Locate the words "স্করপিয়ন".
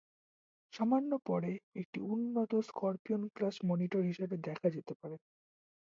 2.67-3.23